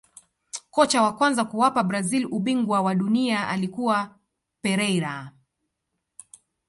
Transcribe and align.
kocha 0.71 1.01
wa 1.01 1.13
kwanza 1.15 1.45
kuwapa 1.45 1.83
brazil 1.83 2.25
ubingwa 2.31 2.81
wa 2.81 2.95
dunia 2.95 3.47
alikuwa 3.47 4.15
Pereira 4.61 5.31